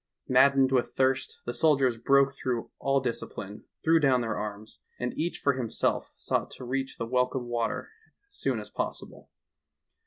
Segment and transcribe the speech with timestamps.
[0.27, 5.13] Maddened with thirst, the soldiers broke through all dis cipline, threw down their arms, and
[5.15, 7.91] each for him self sought to reach the welcome water
[8.27, 9.29] as soon as possible.